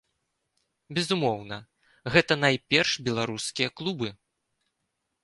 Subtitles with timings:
[0.97, 1.59] Безумоўна,
[2.15, 4.09] гэта найперш беларускія клубы.